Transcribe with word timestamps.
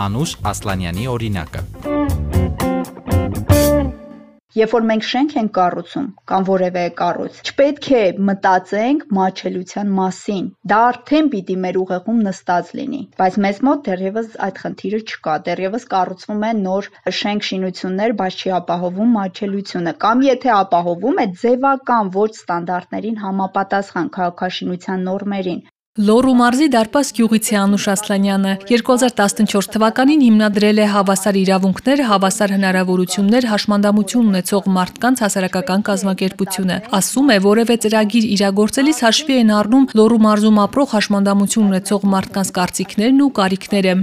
Անուշ 0.00 0.30
Ասլանյանի 0.48 1.02
օրինակը։ 1.12 1.60
Երբ 4.56 4.72
որ 4.76 4.84
մենք 4.88 5.04
շենք 5.08 5.34
ենք 5.40 5.50
կառուցում 5.56 6.06
կամ 6.30 6.46
որևէ 6.48 6.84
կառույց, 7.00 7.36
չպետք 7.48 7.86
է 7.98 8.00
մտածենք 8.28 9.04
մատչելիության 9.18 9.92
մասին։ 9.98 10.48
Դա 10.72 10.80
արդեն 10.88 11.30
պիտի 11.34 11.56
մեր 11.64 11.78
ուղեղում 11.82 12.20
նստած 12.28 12.72
լինի, 12.80 13.00
բայց 13.20 13.38
մեզ 13.46 13.60
մոտ 13.68 13.84
դեռևս 13.88 14.36
այդ 14.48 14.60
խնդիրը 14.64 15.00
չկա։ 15.08 15.36
Դեռևս 15.48 15.88
կառուցվում 15.92 16.46
են 16.52 16.62
նոր 16.68 16.90
շենք 17.20 17.48
շինություններ, 17.48 18.16
բայց 18.20 18.40
չի 18.42 18.54
ապահովում 18.60 19.16
մատչելիությունը, 19.18 19.96
կամ 20.04 20.26
եթե 20.28 20.52
ապահովում 20.60 21.22
է 21.24 21.26
ձևական 21.44 22.12
ոչ 22.20 22.30
ստանդարտներին 22.42 23.22
համապատասխան 23.24 24.12
քաղաքաշինության 24.20 25.08
նորմերին։ 25.12 25.64
Լոռու 26.00 26.32
մարզի 26.38 26.66
Դարպաս 26.72 27.08
գյուղից 27.18 27.48
է 27.52 27.56
Անուշ 27.60 27.86
Ասլանյանը։ 27.92 28.52
2014 28.70 29.66
թվականին 29.74 30.22
հիմնադրել 30.24 30.80
է 30.80 30.86
Հավասար 30.88 31.38
իրավունքներ, 31.42 32.02
հավասար 32.08 32.54
հնարավորություններ, 32.56 33.48
հաշմանդամություն 33.52 34.32
ունեցող 34.32 34.72
մարդկանց 34.78 35.22
հասարակական 35.26 35.86
կազմակերպությունը։ 35.92 36.80
Ասում 36.96 37.30
է, 37.36 37.38
որևէ 37.52 37.78
ծրագիր 37.84 38.32
իրագործելիս 38.40 39.04
հաշվի 39.04 39.40
են 39.44 39.54
առնում 39.60 39.88
Լոռու 40.00 40.24
մարզում 40.32 40.64
ապրող 40.64 40.92
հաշմանդամություն 40.96 41.72
ունեցող 41.76 42.12
մարդկանց 42.16 42.56
կարծիքներն 42.56 43.24
ու 43.28 43.32
կարիքները 43.42 43.98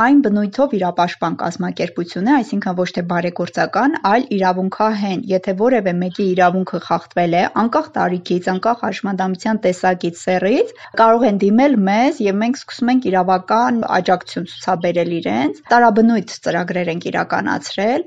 այն 0.00 0.20
բնույթով 0.24 0.72
իրապաշտպան 0.76 1.34
կազմակերպություն 1.40 2.28
է, 2.28 2.32
այսինքն 2.34 2.76
ոչ 2.78 2.86
թե 2.96 3.02
բարեգործական, 3.10 3.96
այլ 4.08 4.22
իրավունքահեն։ 4.36 5.24
Եթե 5.28 5.52
որևէ 5.58 5.92
մեկի 5.98 6.24
իրավունքը 6.32 6.78
խախտվել 6.86 7.36
է, 7.36 7.42
անկախ 7.62 7.90
տարիքից, 7.96 8.48
անկախ 8.52 8.80
հաշմանդամության 8.86 9.60
տեսակից, 9.66 10.16
սեռից, 10.22 10.72
կարող 10.96 11.26
են 11.28 11.40
դիմել 11.42 11.76
մեզ 11.88 12.22
եւ 12.24 12.38
մենք 12.40 12.56
սկսում 12.62 12.92
ենք 12.92 13.08
իրավական 13.12 13.82
աջակցություն 13.98 14.48
ցուցաբերել 14.52 15.12
իրենց։ 15.20 15.60
Տարաբնույթ 15.68 16.34
ծրագրեր 16.48 16.92
ենք 16.96 17.06
իրականացրել, 17.12 18.02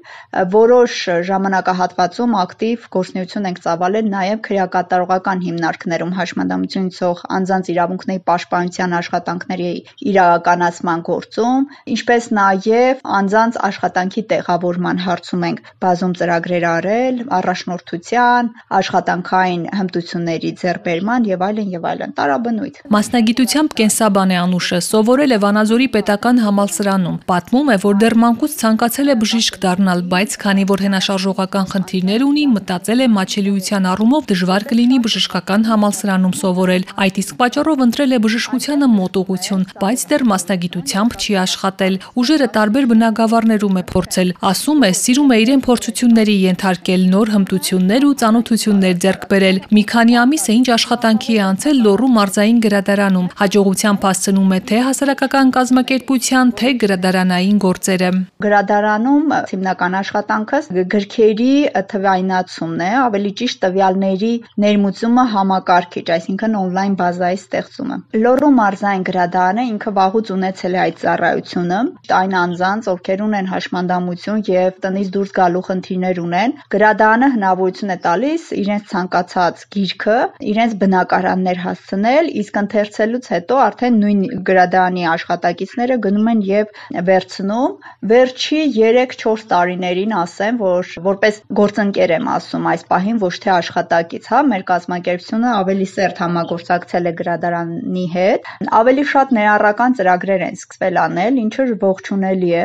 որոշ 0.58 0.98
ժամանակահատվածում 1.30 2.36
ակտիվ 2.42 2.90
գործունեություն 2.98 3.50
ենք 3.54 3.64
ծավալել 3.70 4.12
նաեւ 4.16 4.44
քրեակատարողական 4.50 5.46
հիմնարկներում 5.46 6.18
հաշմանդամությունից 6.18 7.00
անձանց 7.36 7.72
իրավունքների 7.76 8.26
պաշտպանության 8.26 9.00
աշխատանքների 9.06 9.72
իրականացման 10.16 11.08
գործում, 11.14 11.75
ինչպես 11.96 12.28
նաև 12.38 13.02
անձանց 13.20 13.58
աշխատանքի 13.70 14.22
տեղավորման 14.32 14.98
հարցում 15.06 15.44
ենք. 15.46 15.60
Բազում 15.86 16.14
ծրագրեր 16.20 16.66
արել, 16.70 17.16
առաջնորդության, 17.38 18.50
աշխատանքային 18.80 19.64
հմտությունների 19.80 20.52
ձեռբերման 20.62 21.28
եւ 21.30 21.46
այլն 21.48 21.70
եւ 21.76 21.88
այլն 21.92 22.16
տարաբնույթ։ 22.20 22.80
Մասնագիտությամբ 22.96 23.76
կենսաբան 23.80 24.34
է 24.36 24.38
Անուշը, 24.46 24.80
սովորել 24.86 25.36
է 25.36 25.40
Վանաձորի 25.46 25.88
պետական 25.96 26.42
համալսարանում։ 26.46 27.18
Պատմում 27.30 27.72
է, 27.76 27.78
որ 27.86 27.96
դեռ 28.06 28.16
մանկուց 28.26 28.58
ցանկացել 28.62 29.08
է 29.14 29.16
բժիշկ 29.26 29.60
դառնալ, 29.66 30.00
բայց 30.16 30.38
քանի 30.46 30.64
որ 30.72 30.86
հենաշարժողական 30.86 31.70
խնդիրներ 31.76 32.26
ունի, 32.26 32.46
մտածել 32.56 33.06
է 33.06 33.08
մաչելիության 33.16 33.90
առումով 33.96 34.30
դժվար 34.32 34.68
կլինի 34.70 35.00
բժշկական 35.06 35.62
համալսարանում 35.70 36.36
սովորել։ 36.40 36.88
Այդ 37.06 37.16
իսկ 37.26 37.34
պատճառով 37.42 37.86
ընտրել 37.86 38.16
է 38.16 38.20
բժշկությանը 38.26 38.88
մոտ 38.96 39.20
ուղություն, 39.26 39.66
բայց 39.82 40.06
դեռ 40.16 40.24
մասնագիտությամբ 40.32 41.16
չի 41.16 41.34
աշխատել 41.46 41.65
աշխատել, 41.66 41.96
ուժերը 42.22 42.48
տարբեր 42.56 42.86
բնակավարներում 42.92 43.78
է 43.80 43.84
փորձել։ 43.90 44.30
Ասում 44.50 44.82
է, 44.86 44.90
սիրում 45.02 45.32
է 45.34 45.38
իրեն 45.46 45.62
փորձությունների 45.66 46.36
ենթարկել, 46.46 47.02
նոր 47.14 47.32
հմտություններ 47.36 48.06
ու 48.06 48.14
ծանոթություններ 48.22 48.96
ձեռք 49.06 49.24
բերել։ 49.32 49.58
Մի 49.76 49.84
քանի 49.92 50.16
ամիս 50.22 50.46
է 50.46 50.54
ինչ 50.56 50.68
աշխատանքի 50.76 51.34
է 51.36 51.42
անցել 51.46 51.82
Լոռու 51.86 52.12
մարզային 52.16 52.60
գրադարանում։ 52.66 53.28
Հաջողությամբ 53.42 54.06
հասցնում 54.06 54.54
է 54.56 54.60
թե 54.70 54.78
հասարակական 54.86 55.48
կազմակերպության, 55.56 56.54
թե 56.60 56.70
գրադարանային 56.86 57.58
գործերը։ 57.66 58.10
Գրադարանում 58.46 59.36
հիմնական 59.56 59.98
աշխատանքս 60.06 60.70
գրքերի 60.96 61.54
թվայնացումն 61.96 62.86
է, 62.86 62.92
ավելի 63.06 63.32
ճիշտ 63.42 63.62
տվյալների 63.66 64.34
ներմուծումը 64.66 65.26
համակարգիչ, 65.36 66.06
այսինքն 66.16 66.60
on-line 66.62 66.98
բազայի 67.00 67.40
ստեղծումը։ 67.42 67.98
Լոռու 68.26 68.54
մարզային 68.60 69.06
գրադարանը 69.10 69.68
ինքը 69.76 69.96
վաղուց 69.96 70.32
ունեցել 70.36 70.76
է 70.76 70.80
այդ 70.86 71.00
ծառայությունը 71.06 71.55
տնտեսությունը, 71.56 71.80
այն 72.16 72.34
անձանց, 72.36 72.88
ովքեր 72.92 73.22
ունեն 73.26 73.48
հաշմանդամություն 73.50 74.42
եւ 74.50 74.80
տնից 74.84 75.10
դուրս 75.16 75.32
գալու 75.36 75.62
խնդիրներ 75.68 76.20
ունեն, 76.26 76.54
գրադարանը 76.76 77.30
հնարավորություն 77.36 77.94
է 77.96 77.98
տալիս 78.06 78.44
իրենց 78.60 78.84
ցանկացած 78.92 79.64
գիրքը 79.76 80.18
իրենց 80.52 80.76
բնակարաններ 80.84 81.62
հասցնել, 81.66 82.30
իսկ 82.42 82.60
ընթերցելուց 82.62 83.30
հետո 83.36 83.60
արդեն 83.66 84.00
նույն 84.04 84.22
գրադարանի 84.50 85.06
աշխատակիցները 85.16 85.98
գնում 86.06 86.30
են 86.36 86.44
եւ 86.46 86.76
վերցնում։ 87.10 87.78
Վերջի 88.12 88.62
3-4 88.76 89.46
տարիներին 89.56 90.16
ասեմ, 90.26 90.60
որ 90.66 90.92
որպես 91.06 91.42
գործընկեր 91.62 92.16
եմ 92.16 92.30
ասում 92.36 92.70
այս 92.76 92.86
պահին 92.92 93.22
ոչ 93.26 93.34
թե 93.46 93.52
աշխատակից, 93.56 94.30
հա, 94.36 94.40
մեր 94.52 94.66
կազմակերպությունը 94.72 95.50
ավելի 95.56 95.88
սերտ 95.96 96.22
համագործակցել 96.26 97.06
է 97.06 97.14
գրադարանի 97.22 98.06
հետ, 98.16 98.50
ավելի 98.82 99.06
շատ 99.16 99.36
ներառական 99.40 99.98
ծրագրեր 100.00 100.46
են 100.50 100.60
սկսվել 100.60 101.00
անել, 101.06 101.40
ինչը 101.46 101.68
ողջունելի 101.84 102.52
է 102.62 102.64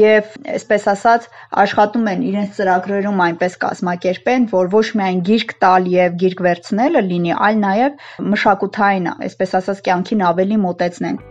եւ 0.00 0.34
այսպես 0.54 0.86
ասած 0.94 1.28
աշխատում 1.64 2.10
են 2.14 2.24
իրենց 2.30 2.60
ծրագրերում 2.60 3.24
այնպես 3.26 3.58
կազմակերպեն, 3.64 4.48
որ 4.54 4.72
ոչ 4.76 4.86
միայն 5.00 5.24
գիրք 5.30 5.56
տալ 5.64 5.90
եւ 5.94 6.16
գիրք 6.24 6.46
վերցնելը 6.50 7.04
լինի, 7.10 7.34
այլ 7.50 7.60
նաեւ 7.66 8.08
մշակութային, 8.34 9.12
այսպես 9.28 9.60
ասած 9.60 9.84
կյանքին 9.90 10.26
ավելի 10.30 10.64
մոտեցնեն։ 10.68 11.22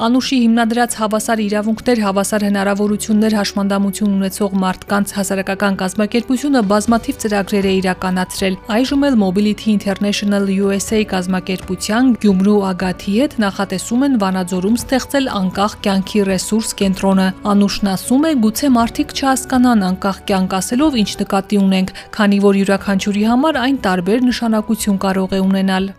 Անուշի 0.00 0.36
հիմնադրած 0.40 0.94
հավասար 0.96 1.40
իրավունքներ, 1.44 1.98
հավասար 2.00 2.44
հնարավորություններ 2.46 3.34
հաշմանդամություն 3.36 4.14
ունեցող 4.16 4.54
մարդկանց 4.62 5.12
հասարակական 5.16 5.76
կազմակերպությունը 5.82 6.62
բազմաթիվ 6.70 7.18
ծրագրեր 7.24 7.68
է 7.68 7.74
իրականացրել։ 7.80 8.56
Այժմ 8.76 9.04
էլ 9.10 9.18
Mobility 9.20 9.68
International 9.74 10.48
USA 10.56 11.02
կազմակերպության 11.12 12.10
Գյումրու 12.24 12.56
Ագաթի 12.70 13.14
հետ 13.20 13.38
նախատեսում 13.44 14.08
են 14.08 14.18
Վանաձորում 14.24 14.80
ստեղծել 14.80 15.30
անկախ 15.36 15.78
կյանքի 15.84 16.26
ռեսուրս 16.32 16.74
կենտրոնը։ 16.80 17.30
Անուշն 17.52 17.94
ասում 18.00 18.24
է, 18.24 18.34
գուցե 18.48 18.74
մարդիկ 18.80 19.16
չհասկանան 19.20 19.88
անկախ 19.92 20.26
կյանք 20.32 20.60
ասելով 20.64 21.00
ինչ 21.04 21.10
նկատի 21.20 21.64
ունենք, 21.68 21.96
քանի 22.16 22.44
որ 22.48 22.62
յուրաքանչյուրի 22.64 23.24
համար 23.36 23.64
այն 23.68 23.82
տարբեր 23.84 24.30
նշանակություն 24.32 25.02
կարող 25.04 25.36
է 25.36 25.48
ունենալ 25.50 25.92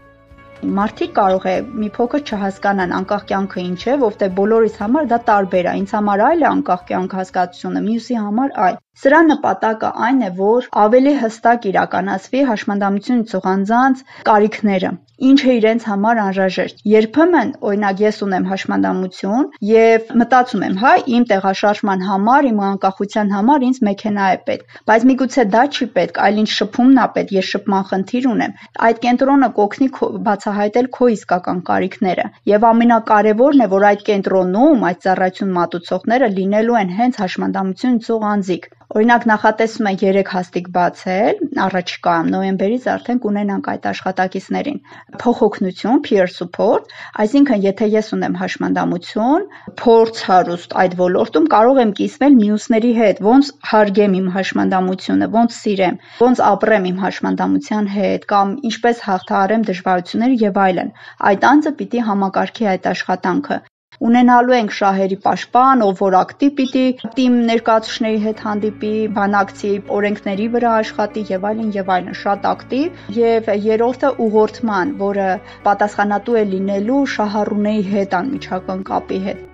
մարդիկ 0.62 1.12
կարող 1.18 1.46
է 1.52 1.56
մի 1.82 1.90
փոքր 1.96 2.24
չհասկանան 2.28 2.94
անկախ 2.98 3.24
կյանքը 3.32 3.64
ինչ 3.64 3.82
է, 3.82 3.96
որովհետեւ 4.04 4.36
բոլորիս 4.40 4.78
համար 4.84 5.10
դա 5.12 5.20
տարբեր 5.32 5.70
է։ 5.72 5.76
Ինձ 5.82 5.96
համար 5.98 6.24
այլ 6.28 6.46
է 6.46 6.48
անկախ 6.52 6.86
կյանք 6.92 7.18
հասկացությունը, 7.22 7.84
մյուսի 7.90 8.22
համար 8.22 8.56
այլ։ 8.68 8.80
Սրա 9.02 9.20
նպատակը 9.26 9.90
այն 10.06 10.18
է, 10.22 10.30
որ 10.38 10.66
ավելի 10.82 11.12
հստակ 11.22 11.68
իրականացվի 11.70 12.42
հաշմանդամություն 12.50 13.22
ունեցող 13.22 13.46
անձանց 13.52 14.02
կարիքները, 14.28 14.90
ինչը 15.32 15.54
իրենց 15.58 15.86
համար 15.92 16.20
անհրաժեշտ։ 16.26 16.84
Երբեմն, 16.92 17.54
օրինակ, 17.72 18.04
ես 18.04 18.20
ունեմ 18.26 18.48
հաշմանդամություն 18.52 19.48
եւ 19.70 20.12
մտածում 20.22 20.66
եմ, 20.68 20.76
հա, 20.84 20.94
իմ 21.16 21.26
տեղաշարժման 21.32 22.06
համար, 22.10 22.50
իմ 22.52 22.62
անկախության 22.68 23.34
համար 23.38 23.66
ինձ 23.72 23.82
մեքենա 23.88 24.28
է 24.36 24.38
պետք, 24.52 24.78
բայց 24.92 25.08
միգուցե 25.12 25.48
դա 25.56 25.64
չի 25.72 25.90
պետք, 25.98 26.22
այլ 26.28 26.44
ինչ 26.44 26.52
շփումն 26.58 27.02
է 27.02 27.08
պետք, 27.16 27.36
ես 27.40 27.52
շփման 27.56 27.88
խնդիր 27.92 28.30
ունեմ։ 28.36 28.58
Այդ 28.92 29.02
կենտրոնը 29.08 29.52
կօգնի 29.62 29.90
բացահայտել 30.02 30.51
քո 30.98 31.10
իսկական 31.16 31.64
կարիքները 31.72 32.26
եւ 32.52 32.68
ամենակարևորն 32.72 33.66
է, 33.66 33.70
որ 33.72 33.88
այդ 33.92 34.06
կենտրոնում 34.12 34.86
այդ 34.92 35.02
ծառայություն 35.08 35.56
մատուցողները 35.62 36.32
լինելու 36.42 36.80
են 36.82 36.96
հենց 37.00 37.22
հաշմանդամություն 37.24 38.02
ունեցող 38.02 38.24
անձիկ 38.28 38.64
Օրինակ 38.92 39.26
նախատեսում 39.30 39.88
են 39.90 39.98
3 40.00 40.30
հաստիկ 40.30 40.66
բացել, 40.76 41.38
առաջիկա 41.66 42.16
նոյեմբերից 42.32 42.88
արդեն 42.94 43.22
կունենանք 43.26 43.70
այդ 43.74 43.88
աշխատակիցներին։ 43.92 44.82
Փոխօգնություն, 45.22 46.02
peer 46.08 46.28
support, 46.34 46.92
այսինքն 47.24 47.64
եթե 47.68 47.88
ես 47.94 48.12
ունեմ 48.18 48.36
հաշմանդամություն, 48.42 49.48
փորձ 49.84 50.22
հարուստ 50.28 50.78
այդ 50.84 50.98
ոլորտում 51.04 51.48
կարող 51.56 51.82
եմ 51.86 51.96
կիսվել 52.02 52.38
մյուսների 52.42 52.94
հետ, 53.00 53.24
ոնց 53.32 53.56
հարգեմ 53.72 54.20
իմ 54.20 54.30
հաշմանդամությունը, 54.36 55.32
ոնց 55.40 55.58
սիրեմ, 55.62 56.00
ոնց 56.20 56.46
ապրեմ 56.52 56.92
իմ 56.92 57.04
հաշմանդամության 57.08 57.92
հետ 57.96 58.30
կամ 58.36 58.56
ինչպես 58.72 59.06
հաղթահարեմ 59.08 59.68
դժվարությունները 59.72 60.42
եւ 60.48 60.64
այլն։ 60.68 60.96
Այդ 61.32 61.52
անձը 61.56 61.78
պիտի 61.80 62.08
համակարգի 62.12 62.74
այդ 62.76 62.96
աշխատանքը 62.96 63.64
ունենալու 64.08 64.56
ենք 64.58 64.76
շահերի 64.78 65.18
պաշտպան, 65.26 65.84
ով 65.88 66.02
որ 66.06 66.18
ակտիվ 66.22 66.54
պիտի 66.60 66.86
թիմ 67.18 67.38
ներկայացուցիչների 67.52 68.22
հետ 68.26 68.44
հանդիպի, 68.48 68.94
բանակցի, 69.20 69.74
օրենքների 69.98 70.48
վրա 70.56 70.74
աշխատի 70.82 71.26
եւ 71.34 71.48
այլն 71.52 71.70
եւ 71.78 71.94
այլն, 71.98 72.18
շատ 72.24 72.50
ակտիվ 72.56 73.16
եւ 73.20 73.54
երրորդը 73.68 74.14
ուղղորդման, 74.26 74.98
որը 75.06 75.30
պատասխանատու 75.70 76.42
է 76.42 76.46
լինելու 76.56 77.06
շահառուների 77.20 77.88
հետ 77.96 78.20
անմիջական 78.24 78.86
կապի 78.92 79.24
հետ։ 79.30 79.51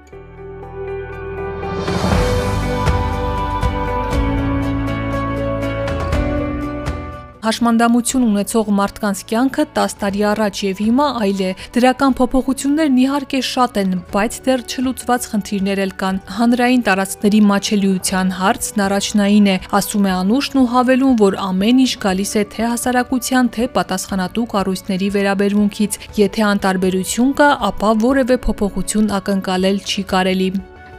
Հաշմանդամություն 7.47 8.23
ունեցող 8.27 8.69
մարդկանց 8.75 9.19
կյանքը 9.29 9.63
10 9.77 9.93
տարի 10.01 10.23
առաջ 10.27 10.59
եւ 10.65 10.81
հիմա 10.83 11.05
այլ 11.23 11.43
է։ 11.47 11.51
Դրական 11.77 12.15
փոփոխություններն 12.19 12.97
իհարկե 13.03 13.39
շատ 13.47 13.79
են, 13.81 13.93
բայց 14.11 14.39
դեռ 14.47 14.65
չլուծված 14.67 15.27
խնդիրներ 15.31 15.81
էլ 15.85 15.93
կան։ 16.03 16.19
Հանրային 16.41 16.85
տարածքների 16.89 17.41
մաչելիության 17.53 18.35
հարցն 18.41 18.83
առաջնային 18.87 19.47
է, 19.47 19.57
ասում 19.79 20.07
է 20.11 20.15
Անուշն 20.17 20.59
ու 20.59 20.67
հավելում, 20.75 21.17
որ 21.23 21.41
ամեն 21.47 21.83
ինչ 21.87 21.93
գալիս 22.03 22.31
է 22.35 22.43
թե 22.51 22.63
հասարակության, 22.67 23.51
թե 23.55 23.69
պատասխանատու 23.79 24.47
կառույցների 24.57 25.13
վերաբերմունքից։ 25.15 26.01
Եթե 26.19 26.49
անտարբերություն 26.51 27.37
կա, 27.39 27.51
ապա 27.71 27.91
որևէ 28.07 28.43
փոփոխություն 28.43 29.13
ակնկալել 29.21 29.85
չի 29.87 30.11
կարելի։ 30.11 30.51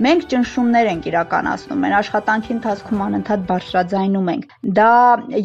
Մենք 0.05 0.25
ճնշումներ 0.31 0.89
ենք 0.89 1.07
իրականացնում, 1.11 1.79
մեր 1.85 1.95
աշխատանքի 1.99 2.53
ընթացքում 2.55 3.01
անընդհատ 3.07 3.41
բարձրաձայնում 3.49 4.29
ենք։ 4.33 4.53
Դա 4.77 4.93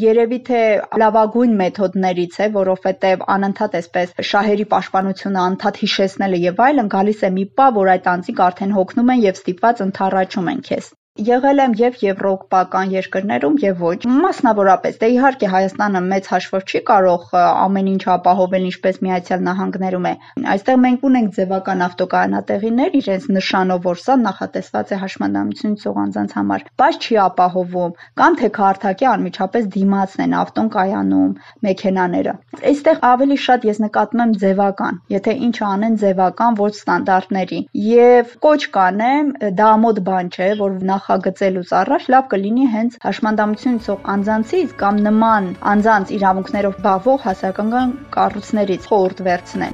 երևի 0.04 0.40
թե 0.50 0.62
լավագույն 1.04 1.58
մեթոդներից 1.64 2.38
է, 2.46 2.50
որովհետև 2.60 3.26
անընդհատ 3.38 3.78
այսպես 3.82 4.16
շահերի 4.30 4.68
պաշտպանությունը 4.78 5.44
անդադ 5.50 5.84
հիշեցնելը 5.86 6.42
եւ 6.46 6.66
այլն 6.70 6.92
գալիս 6.94 7.24
է 7.26 7.32
մի 7.40 7.48
պա, 7.58 7.72
որ 7.82 7.96
այդ 7.98 8.12
անձիկ 8.14 8.44
արդեն 8.50 8.76
հոգնում 8.78 9.16
են 9.16 9.26
եւ 9.26 9.42
ստիպված 9.42 9.88
ընթառաջում 9.90 10.54
են 10.54 10.68
քեզ։ 10.70 10.94
Եղել 11.22 11.60
եմ 11.62 11.74
եւ 11.78 11.98
եվրոպական 12.02 12.90
երկրներում 12.90 13.58
եւ 13.62 13.82
ոչ։ 13.86 13.98
Մասնավորապես, 14.10 14.96
դե 14.98 15.08
իհարկե 15.14 15.50
Հայաստանը 15.54 16.00
մեծ 16.10 16.30
հաշվով 16.34 16.64
չի 16.66 16.80
կարող 16.88 17.28
ամեն 17.38 17.90
ինչ 17.92 18.04
ապահովել 18.14 18.64
ինչպես 18.70 18.98
Միացյալ 19.06 19.44
Նահանգներում 19.48 20.08
է։ 20.10 20.14
Այստեղ 20.54 20.80
մենք 20.86 21.06
ունենք 21.10 21.36
ձևական 21.38 21.84
ավտոկայանատեղիներ, 21.88 22.98
իրենց 22.98 23.28
նշանով 23.38 23.86
որ 23.86 24.02
սա 24.02 24.16
նախատեսված 24.24 24.90
է 24.90 25.00
հաշմանդամություն 25.04 25.78
ծող 25.84 26.00
անձանց 26.02 26.34
համար, 26.34 26.66
բայց 26.82 26.98
չի 27.06 27.20
ապահովում։ 27.30 27.94
Կամ 28.18 28.40
թե 28.42 28.50
քարտակի 28.58 29.10
անմիջապես 29.14 29.70
դիմացն 29.78 30.26
են 30.26 30.36
ավտոն 30.42 30.74
կայանում, 30.74 31.32
մեքենաները։ 31.70 32.36
Այստեղ 32.74 33.06
ավելի 33.14 33.40
շատ 33.46 33.70
ես 33.70 33.84
նկատում 33.86 34.26
եմ 34.26 34.36
ձևական, 34.42 35.00
եթե 35.14 35.38
ինչ 35.46 35.58
անեն 35.70 36.02
ձևական 36.02 36.60
ոչ 36.64 36.74
ստանդարտների։ 36.74 37.64
Եվ 37.94 38.36
կոչ 38.48 38.62
կանեմ, 38.74 39.34
դա 39.62 39.72
ամոթ 39.78 40.04
բան 40.10 40.34
չէ, 40.34 40.52
որ 40.64 40.78
նախ 40.94 41.03
նախագծելուց 41.04 41.72
առաջ 41.76 42.04
լավ 42.14 42.28
կլինի 42.32 42.66
հենց 42.74 42.94
հաշմանդամություն 43.04 43.80
ցող 43.84 44.06
անձանցից 44.14 44.70
կամ 44.80 45.00
նման 45.08 45.50
անձանց 45.72 46.14
իրավունքներով 46.18 46.78
բավող 46.86 47.20
հասարակական 47.28 47.92
կառույցներից 48.16 48.88
խորհուրդ 48.88 49.20
վերցնել։ 49.28 49.74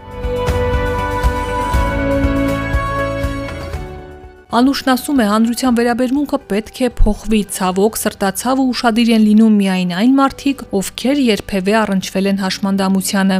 Անուշն 4.49 4.89
ասում 4.95 5.19
է, 5.21 5.25
հանրության 5.29 5.75
վերաբերմունքը 5.77 6.37
պետք 6.49 6.77
է 6.81 6.87
փոխվի, 6.97 7.41
ցավոք, 7.53 7.99
սրտացավ 8.01 8.61
ու 8.63 8.69
ուրախadir 8.73 9.11
են 9.13 9.25
լինում 9.29 9.59
միայն 9.61 9.91
այն 10.01 10.15
մարդիկ, 10.17 10.63
ովքեր 10.79 11.21
երբևէ 11.29 11.75
առնչվել 11.85 12.29
են 12.33 12.41
հաշմանդամությանը։ 12.41 13.37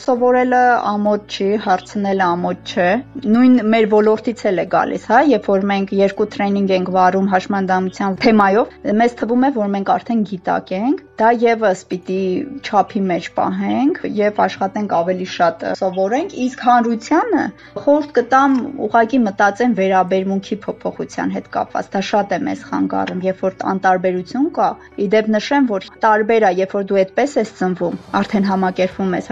Սովորելը 0.00 0.60
ամոթ 0.88 1.34
չի, 1.36 1.46
հարցնելը 1.64 2.24
ամոթ 2.24 2.70
չէ։ 2.72 2.86
Նույն 3.28 3.58
մեր 3.72 3.88
ոլորտից 3.92 4.44
էլ 4.48 4.62
է 4.62 4.64
գալիս, 4.72 5.04
հա, 5.12 5.18
երբ 5.28 5.48
որ 5.52 5.66
մենք 5.70 5.92
երկու 5.98 6.26
տրեյնինգ 6.32 6.72
ենք 6.78 6.88
վարում 6.96 7.28
հաշմանդամության 7.32 8.16
թեմայով, 8.24 8.72
մեզ 9.02 9.16
թվում 9.20 9.44
է, 9.44 9.50
որ 9.58 9.68
մենք 9.76 9.92
արդեն 9.92 10.22
գիտակ 10.32 10.72
ենք, 10.78 11.02
դա 11.22 11.28
եւս 11.42 11.82
պիտի 11.92 12.22
չափի 12.66 13.02
մեջ 13.12 13.26
պահենք 13.36 14.00
եւ 14.16 14.40
աշխատենք 14.46 14.94
ավելի 14.96 15.26
շատ 15.32 15.66
սովորենք, 15.82 16.32
իսկ 16.46 16.64
հանրությանը 16.66 17.44
խորտ 17.84 18.14
կտամ 18.16 18.56
ուղակի 18.88 19.20
մտածեն 19.26 19.76
վերաբերմունքի 19.82 20.58
փոփոխության 20.64 21.36
հետ 21.36 21.52
կապված։ 21.58 21.92
Դա 21.92 22.02
շատ 22.08 22.32
է 22.32 22.40
մեզ 22.48 22.64
խանգարում, 22.72 23.22
երբ 23.28 23.44
որ 23.46 23.56
անտարբերություն 23.72 24.48
կա։ 24.56 24.68
Իդեպ 25.06 25.30
նշեմ, 25.36 25.70
որ 25.72 25.88
տարբեր 26.06 26.48
է, 26.48 26.52
երբ 26.62 26.76
որ 26.80 26.88
դու 26.90 27.00
այդպես 27.02 27.38
ես 27.42 27.54
ծնվում, 27.60 28.00
արդեն 28.22 28.48
համակերպվում 28.52 29.16
ես 29.20 29.30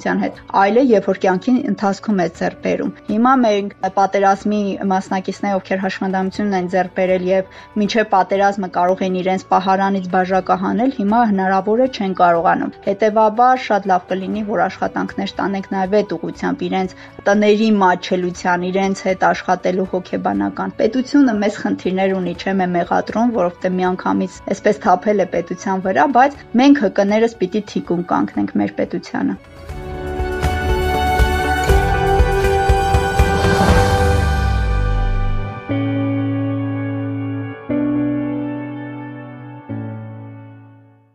հաշմանդամության 0.00 0.20
հետ, 0.24 0.38
այլ 0.60 0.78
է, 0.80 0.82
երբ 0.90 1.06
որ 1.10 1.18
կյանքի 1.22 1.52
ընթացքում 1.70 2.20
ես 2.20 2.32
ձեռք 2.40 2.60
բերում։ 2.64 2.92
Հիմա 3.10 3.32
մենք 3.40 3.72
պատերազմի 3.96 4.60
մասնակիցներ, 4.90 5.56
ովքեր 5.60 5.80
հաշմանդամությունն 5.84 6.56
են 6.60 6.68
ձեռք 6.74 6.92
բերել 6.96 7.24
եւ 7.30 7.58
մինչեւ 7.80 8.06
պատերազմը 8.14 8.68
կարող 8.76 9.02
են 9.06 9.18
իրենց 9.20 9.44
պահարանից 9.50 10.06
բաժակահանել, 10.14 10.90
հիմա 11.00 11.20
հնարավոր 11.30 11.80
է 11.80 11.88
չեն 11.90 12.14
կարողանում։ 12.20 12.74
Հետևաբար 12.88 13.62
շատ 13.66 13.88
լավ 13.90 14.02
կլինի, 14.10 14.42
որ 14.50 14.64
աշխատանքներ 14.70 15.34
տանենք 15.40 15.70
նաև 15.74 15.96
այդ 16.00 16.14
ուղությամբ 16.16 16.64
իրենց 16.70 16.96
տների 17.28 17.70
մաչելության, 17.80 18.66
իրենց 18.70 19.04
հետ 19.10 19.24
աշխատելու 19.30 19.88
հոգեբանական։ 19.90 20.74
Պետությունը 20.80 21.36
մեծ 21.40 21.60
խնդիրներ 21.60 22.16
ունի, 22.20 22.34
չեմ 22.40 22.64
է 22.64 22.68
մեղադրում, 22.80 23.34
որովհետև 23.40 23.76
միանգամից 23.80 24.40
այսպես 24.54 24.82
թափել 24.86 25.20
է 25.20 25.28
պետության 25.36 25.84
վրա, 25.86 26.08
բայց 26.16 26.40
մենք 26.60 26.84
հկներս 26.86 27.38
պիտի 27.42 27.64
թիկուն 27.74 28.06
կանգնենք 28.14 28.56
մեր 28.62 28.76
պետությանը։ 28.80 29.40